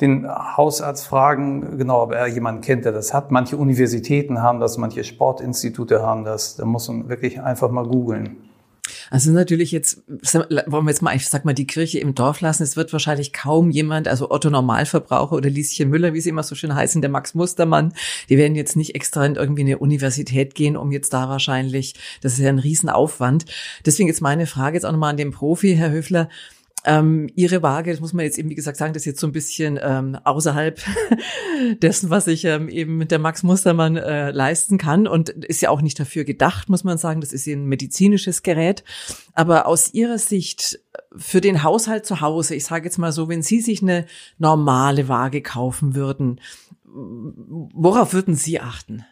[0.00, 3.30] Den Hausarzt fragen, genau, ob er jemanden kennt, der das hat.
[3.30, 6.56] Manche Universitäten haben das, manche Sportinstitute haben das.
[6.56, 8.38] Da muss man wirklich einfach mal googeln.
[9.12, 12.62] Also natürlich jetzt, wollen wir jetzt mal, ich sag mal, die Kirche im Dorf lassen.
[12.62, 16.54] Es wird wahrscheinlich kaum jemand, also Otto Normalverbraucher oder Lieschen Müller, wie sie immer so
[16.54, 17.92] schön heißen, der Max Mustermann,
[18.30, 22.32] die werden jetzt nicht extra in irgendwie eine Universität gehen, um jetzt da wahrscheinlich, das
[22.32, 23.44] ist ja ein Riesenaufwand.
[23.84, 26.30] Deswegen jetzt meine Frage jetzt auch nochmal an den Profi, Herr Höfler.
[26.84, 29.28] Ähm, ihre Waage, das muss man jetzt eben, wie gesagt, sagen, das ist jetzt so
[29.28, 30.80] ein bisschen ähm, außerhalb
[31.80, 35.70] dessen, was ich ähm, eben mit der Max Mustermann äh, leisten kann und ist ja
[35.70, 37.20] auch nicht dafür gedacht, muss man sagen.
[37.20, 38.82] Das ist ein medizinisches Gerät.
[39.32, 40.80] Aber aus Ihrer Sicht
[41.14, 44.06] für den Haushalt zu Hause, ich sage jetzt mal so, wenn Sie sich eine
[44.38, 46.40] normale Waage kaufen würden,
[46.84, 49.04] worauf würden Sie achten?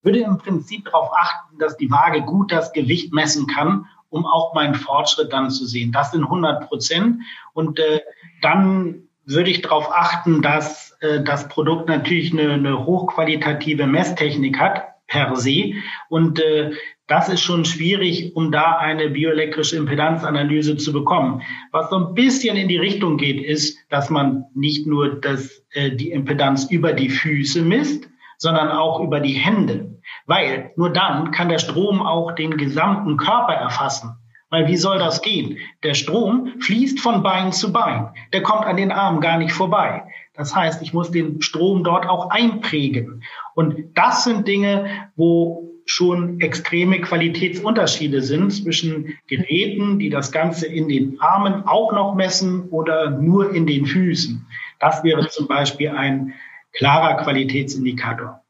[0.00, 4.26] Ich würde im Prinzip darauf achten, dass die Waage gut das Gewicht messen kann um
[4.26, 5.90] auch meinen Fortschritt dann zu sehen.
[5.90, 7.22] Das sind 100 Prozent.
[7.52, 8.00] Und äh,
[8.42, 14.84] dann würde ich darauf achten, dass äh, das Produkt natürlich eine, eine hochqualitative Messtechnik hat
[15.08, 15.74] per se.
[16.08, 16.72] Und äh,
[17.06, 21.42] das ist schon schwierig, um da eine bioelektrische Impedanzanalyse zu bekommen.
[21.72, 25.90] Was so ein bisschen in die Richtung geht, ist, dass man nicht nur das, äh,
[25.90, 28.08] die Impedanz über die Füße misst,
[28.44, 29.98] sondern auch über die Hände.
[30.26, 34.16] Weil nur dann kann der Strom auch den gesamten Körper erfassen.
[34.50, 35.56] Weil wie soll das gehen?
[35.82, 38.10] Der Strom fließt von Bein zu Bein.
[38.34, 40.04] Der kommt an den Arm gar nicht vorbei.
[40.34, 43.24] Das heißt, ich muss den Strom dort auch einprägen.
[43.54, 50.88] Und das sind Dinge, wo schon extreme Qualitätsunterschiede sind zwischen Geräten, die das Ganze in
[50.88, 54.46] den Armen auch noch messen oder nur in den Füßen.
[54.80, 56.34] Das wäre zum Beispiel ein
[56.74, 58.42] klarer Qualitätsindikator.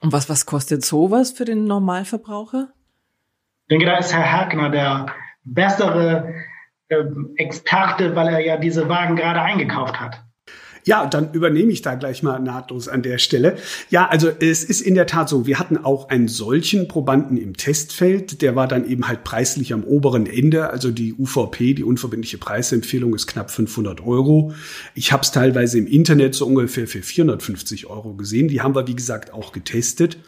[0.00, 2.68] Und was, was kostet sowas für den Normalverbraucher?
[3.62, 5.06] Ich denke, da ist Herr Herkner der
[5.44, 6.34] bessere
[6.88, 7.04] äh,
[7.36, 10.22] Experte, weil er ja diese Wagen gerade eingekauft hat.
[10.84, 13.56] Ja, dann übernehme ich da gleich mal nahtlos an der Stelle.
[13.90, 17.56] Ja, also es ist in der Tat so, wir hatten auch einen solchen Probanden im
[17.56, 22.38] Testfeld, der war dann eben halt preislich am oberen Ende, also die UVP, die unverbindliche
[22.38, 24.54] Preisempfehlung ist knapp 500 Euro.
[24.94, 28.86] Ich habe es teilweise im Internet so ungefähr für 450 Euro gesehen, die haben wir
[28.88, 30.18] wie gesagt auch getestet.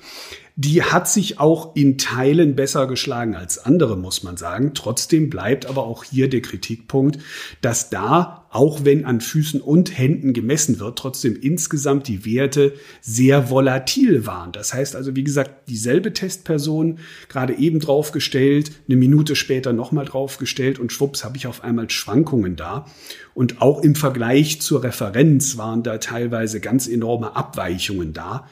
[0.56, 4.70] Die hat sich auch in Teilen besser geschlagen als andere, muss man sagen.
[4.72, 7.18] Trotzdem bleibt aber auch hier der Kritikpunkt,
[7.60, 13.50] dass da, auch wenn an Füßen und Händen gemessen wird, trotzdem insgesamt die Werte sehr
[13.50, 14.52] volatil waren.
[14.52, 20.78] Das heißt also, wie gesagt, dieselbe Testperson gerade eben draufgestellt, eine Minute später nochmal draufgestellt
[20.78, 22.86] und schwupps habe ich auf einmal Schwankungen da.
[23.34, 28.46] Und auch im Vergleich zur Referenz waren da teilweise ganz enorme Abweichungen da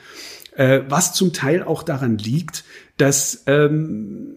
[0.57, 2.65] äh, was zum Teil auch daran liegt,
[2.97, 4.37] dass ähm,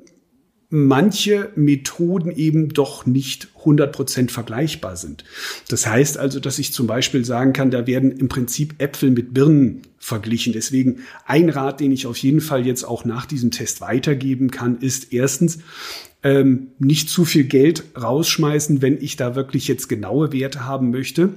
[0.70, 5.24] manche Methoden eben doch nicht 100% vergleichbar sind.
[5.70, 9.34] Das heißt also, dass ich zum Beispiel sagen kann, da werden im Prinzip Äpfel mit
[9.34, 10.54] Birnen verglichen.
[10.54, 14.80] Deswegen ein Rat, den ich auf jeden Fall jetzt auch nach diesem Test weitergeben kann,
[14.80, 15.60] ist erstens,
[16.24, 21.30] ähm, nicht zu viel Geld rausschmeißen, wenn ich da wirklich jetzt genaue Werte haben möchte.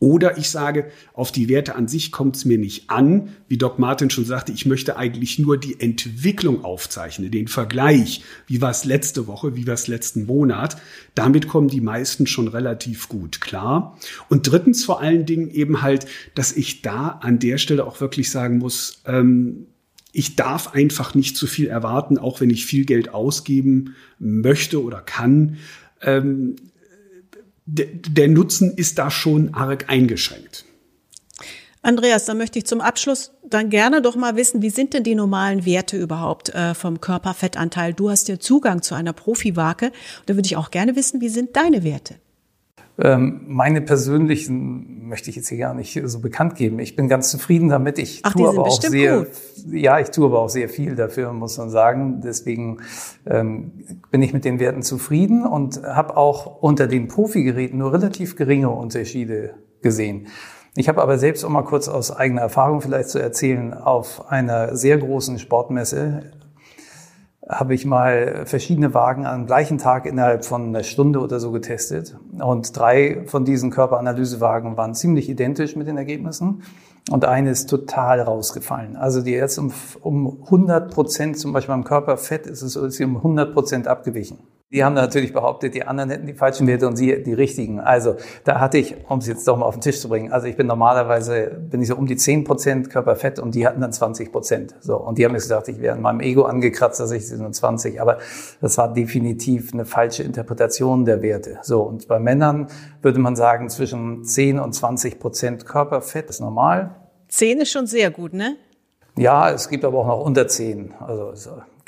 [0.00, 3.30] Oder ich sage, auf die Werte an sich kommt es mir nicht an.
[3.48, 8.22] Wie Doc Martin schon sagte, ich möchte eigentlich nur die Entwicklung aufzeichnen, den Vergleich.
[8.46, 10.80] Wie war es letzte Woche, wie war es letzten Monat?
[11.16, 13.98] Damit kommen die meisten schon relativ gut klar.
[14.28, 16.06] Und drittens vor allen Dingen eben halt,
[16.36, 19.66] dass ich da an der Stelle auch wirklich sagen muss, ähm,
[20.12, 25.00] ich darf einfach nicht zu viel erwarten, auch wenn ich viel Geld ausgeben möchte oder
[25.00, 25.56] kann.
[26.00, 26.56] Ähm,
[27.70, 30.64] der Nutzen ist da schon arg eingeschränkt.
[31.82, 35.14] Andreas, dann möchte ich zum Abschluss dann gerne doch mal wissen, wie sind denn die
[35.14, 37.94] normalen Werte überhaupt äh, vom Körperfettanteil?
[37.94, 39.92] Du hast ja Zugang zu einer Profiwaage.
[40.26, 42.16] Da würde ich auch gerne wissen, wie sind deine Werte?
[43.00, 46.80] Ähm, meine persönlichen möchte ich jetzt hier gar nicht so bekannt geben.
[46.80, 47.98] Ich bin ganz zufrieden damit.
[47.98, 49.28] Ich Ach, tue aber auch sehr, gut.
[49.70, 52.20] ja, ich tue aber auch sehr viel dafür, muss man sagen.
[52.22, 52.78] Deswegen
[53.26, 53.72] ähm,
[54.10, 58.70] bin ich mit den Werten zufrieden und habe auch unter den Profi-Geräten nur relativ geringe
[58.70, 60.26] Unterschiede gesehen.
[60.74, 64.76] Ich habe aber selbst, um mal kurz aus eigener Erfahrung vielleicht zu erzählen, auf einer
[64.76, 66.32] sehr großen Sportmesse
[67.48, 72.16] habe ich mal verschiedene Wagen am gleichen Tag innerhalb von einer Stunde oder so getestet.
[72.38, 76.62] Und drei von diesen Körperanalysewagen waren ziemlich identisch mit den Ergebnissen.
[77.10, 78.96] Und eine ist total rausgefallen.
[78.96, 83.16] Also die jetzt um, um 100 Prozent, zum Beispiel beim Körperfett, ist es ist um
[83.16, 84.38] 100 Prozent abgewichen.
[84.70, 87.80] Die haben natürlich behauptet, die anderen hätten die falschen Werte und sie die richtigen.
[87.80, 90.46] Also da hatte ich, um es jetzt doch mal auf den Tisch zu bringen, also
[90.46, 93.94] ich bin normalerweise, bin ich so um die 10 Prozent Körperfett und die hatten dann
[93.94, 94.74] 20 Prozent.
[94.80, 97.38] So, und die haben jetzt gesagt, ich wäre in meinem Ego angekratzt, dass ich sie
[97.38, 97.98] nur 20.
[97.98, 98.18] Aber
[98.60, 101.60] das war definitiv eine falsche Interpretation der Werte.
[101.62, 102.66] So, und bei Männern
[103.00, 106.94] würde man sagen, zwischen 10 und 20 Prozent Körperfett ist normal.
[107.28, 108.56] 10 ist schon sehr gut, ne?
[109.16, 110.92] Ja, es gibt aber auch noch unter 10.
[111.00, 111.32] Also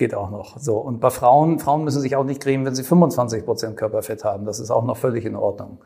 [0.00, 0.58] geht auch noch.
[0.58, 0.78] So.
[0.78, 4.46] Und bei Frauen, Frauen müssen sich auch nicht cremen, wenn sie 25 Prozent Körperfett haben.
[4.46, 5.78] Das ist auch noch völlig in Ordnung.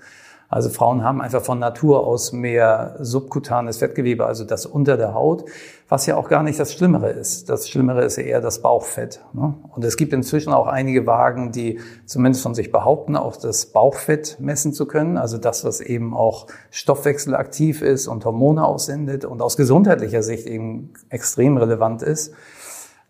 [0.48, 5.46] Also Frauen haben einfach von Natur aus mehr subkutanes Fettgewebe, also das unter der Haut,
[5.88, 7.48] was ja auch gar nicht das Schlimmere ist.
[7.50, 9.20] Das Schlimmere ist eher das Bauchfett.
[9.32, 9.54] Ne?
[9.74, 14.36] Und es gibt inzwischen auch einige Wagen, die zumindest von sich behaupten, auch das Bauchfett
[14.38, 19.56] messen zu können, also das, was eben auch stoffwechselaktiv ist und Hormone aussendet und aus
[19.56, 22.32] gesundheitlicher Sicht eben extrem relevant ist.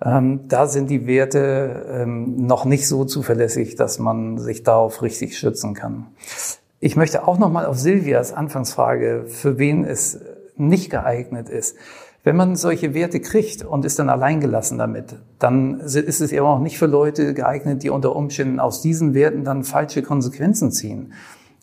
[0.05, 5.39] Ähm, da sind die Werte ähm, noch nicht so zuverlässig, dass man sich darauf richtig
[5.39, 6.09] schützen kann.
[6.81, 10.21] Ich möchte auch noch mal auf Silvias Anfangsfrage, für wen es
[10.57, 11.77] nicht geeignet ist.
[12.23, 16.59] Wenn man solche Werte kriegt und ist dann alleingelassen damit, dann ist es eben auch
[16.59, 21.13] nicht für Leute geeignet, die unter Umständen aus diesen Werten dann falsche Konsequenzen ziehen.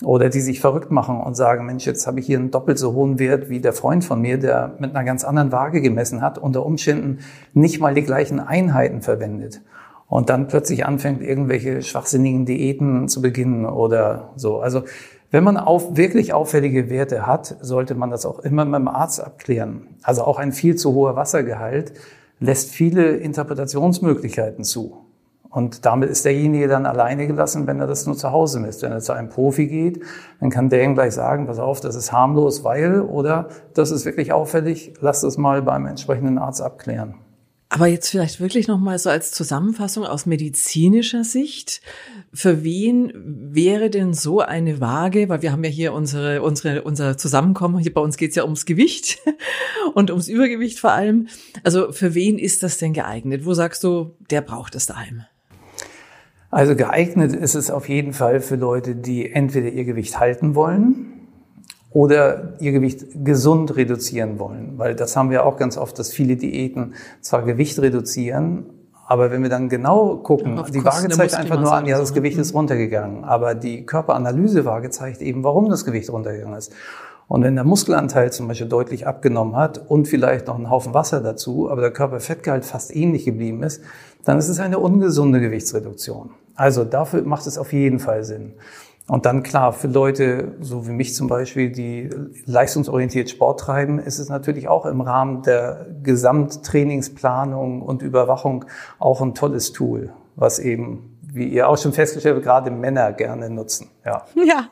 [0.03, 2.93] Oder die sich verrückt machen und sagen, Mensch, jetzt habe ich hier einen doppelt so
[2.93, 6.37] hohen Wert wie der Freund von mir, der mit einer ganz anderen Waage gemessen hat,
[6.37, 7.19] unter Umständen
[7.53, 9.61] nicht mal die gleichen Einheiten verwendet.
[10.07, 14.59] Und dann plötzlich anfängt, irgendwelche schwachsinnigen Diäten zu beginnen oder so.
[14.59, 14.83] Also
[15.29, 19.23] wenn man auf, wirklich auffällige Werte hat, sollte man das auch immer mit dem Arzt
[19.23, 19.87] abklären.
[20.03, 21.93] Also auch ein viel zu hoher Wassergehalt
[22.41, 25.00] lässt viele Interpretationsmöglichkeiten zu.
[25.51, 28.81] Und damit ist derjenige dann alleine gelassen, wenn er das nur zu Hause misst.
[28.81, 30.01] Wenn er zu einem Profi geht,
[30.39, 34.05] dann kann der ihm gleich sagen, pass auf, das ist harmlos, weil, oder das ist
[34.05, 37.15] wirklich auffällig, lass das mal beim entsprechenden Arzt abklären.
[37.67, 41.81] Aber jetzt vielleicht wirklich noch mal so als Zusammenfassung aus medizinischer Sicht.
[42.33, 47.17] Für wen wäre denn so eine Waage, weil wir haben ja hier unsere, unsere, unser
[47.17, 49.19] Zusammenkommen, hier bei uns geht's ja ums Gewicht
[49.93, 51.27] und ums Übergewicht vor allem.
[51.63, 53.45] Also für wen ist das denn geeignet?
[53.45, 55.23] Wo sagst du, der braucht es daheim?
[56.51, 61.29] Also geeignet ist es auf jeden Fall für Leute, die entweder ihr Gewicht halten wollen
[61.91, 64.73] oder ihr Gewicht gesund reduzieren wollen.
[64.77, 68.65] Weil das haben wir auch ganz oft, dass viele Diäten zwar Gewicht reduzieren,
[69.07, 72.13] aber wenn wir dann genau gucken, ja, die Waage zeigt einfach nur an, ja, das
[72.13, 73.25] Gewicht ist runtergegangen.
[73.25, 76.71] Aber die Körperanalysewaage zeigt eben, warum das Gewicht runtergegangen ist.
[77.27, 81.21] Und wenn der Muskelanteil zum Beispiel deutlich abgenommen hat und vielleicht noch einen Haufen Wasser
[81.21, 83.81] dazu, aber der Körperfettgehalt fast ähnlich geblieben ist,
[84.23, 86.31] dann ist es eine ungesunde Gewichtsreduktion.
[86.55, 88.53] Also dafür macht es auf jeden Fall Sinn.
[89.07, 92.09] Und dann klar, für Leute, so wie mich zum Beispiel, die
[92.45, 98.65] leistungsorientiert Sport treiben, ist es natürlich auch im Rahmen der Gesamttrainingsplanung und Überwachung
[98.99, 103.49] auch ein tolles Tool, was eben, wie ihr auch schon festgestellt habt, gerade Männer gerne
[103.49, 103.89] nutzen.
[104.05, 104.25] Ja.
[104.45, 104.69] ja.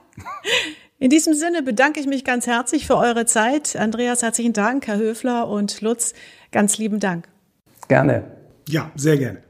[0.99, 3.75] In diesem Sinne bedanke ich mich ganz herzlich für eure Zeit.
[3.75, 6.13] Andreas, herzlichen Dank, Herr Höfler und Lutz,
[6.51, 7.27] ganz lieben Dank.
[7.87, 8.23] Gerne.
[8.69, 9.48] Ja, sehr gerne.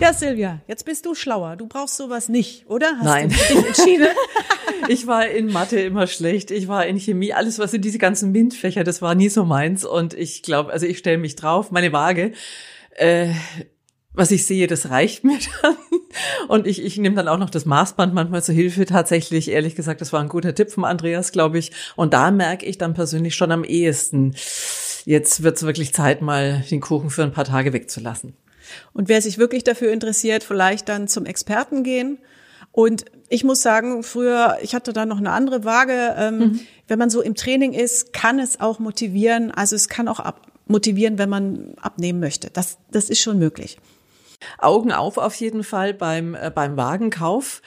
[0.00, 1.56] Ja, Silvia, jetzt bist du schlauer.
[1.56, 2.96] Du brauchst sowas nicht, oder?
[2.98, 3.28] Hast Nein.
[3.28, 4.08] Du dich entschieden?
[4.88, 6.50] ich war in Mathe immer schlecht.
[6.50, 9.84] Ich war in Chemie, alles was in diese ganzen MINT-Fächer, das war nie so meins.
[9.84, 12.32] Und ich glaube, also ich stelle mich drauf, meine Waage.
[12.96, 13.32] Äh,
[14.12, 15.76] was ich sehe, das reicht mir dann.
[16.48, 18.86] Und ich, ich nehme dann auch noch das Maßband manchmal zur Hilfe.
[18.86, 21.72] Tatsächlich, ehrlich gesagt, das war ein guter Tipp vom Andreas, glaube ich.
[21.96, 24.34] Und da merke ich dann persönlich schon am ehesten,
[25.04, 28.36] jetzt wird es wirklich Zeit, mal den Kuchen für ein paar Tage wegzulassen.
[28.92, 32.18] Und wer sich wirklich dafür interessiert, vielleicht dann zum Experten gehen.
[32.72, 36.14] Und ich muss sagen, früher, ich hatte da noch eine andere Waage.
[36.18, 36.60] Ähm, mhm.
[36.88, 39.50] Wenn man so im Training ist, kann es auch motivieren.
[39.50, 42.50] Also es kann auch ab motivieren, wenn man abnehmen möchte.
[42.50, 43.78] Das, das ist schon möglich.
[44.58, 47.62] Augen auf auf jeden Fall beim, äh, beim Wagenkauf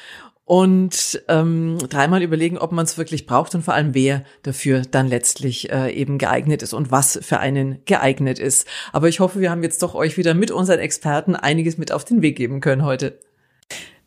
[0.48, 5.10] und ähm, dreimal überlegen, ob man es wirklich braucht und vor allem wer dafür dann
[5.10, 8.66] letztlich äh, eben geeignet ist und was für einen geeignet ist.
[8.94, 12.06] Aber ich hoffe, wir haben jetzt doch euch wieder mit unseren Experten einiges mit auf
[12.06, 13.20] den Weg geben können heute.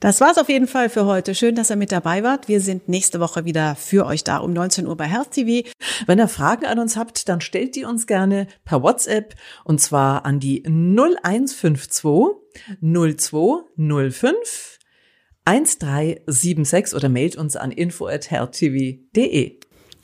[0.00, 1.34] Das war's auf jeden Fall für heute.
[1.34, 2.48] Schön, dass ihr mit dabei wart.
[2.48, 5.68] Wir sind nächste Woche wieder für euch da um 19 Uhr bei Health TV.
[6.06, 10.24] Wenn ihr Fragen an uns habt, dann stellt die uns gerne per WhatsApp und zwar
[10.24, 12.02] an die 0152
[12.80, 14.79] 0205
[15.50, 19.58] 1376 oder mailt uns an info@healthtv.de.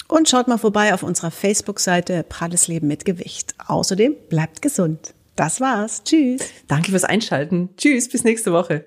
[0.09, 3.55] Und schaut mal vorbei auf unserer Facebook-Seite Pralles Leben mit Gewicht.
[3.67, 5.15] Außerdem bleibt gesund.
[5.37, 6.03] Das war's.
[6.05, 6.43] Tschüss.
[6.67, 7.71] Danke fürs Einschalten.
[7.77, 8.87] Tschüss, bis nächste Woche.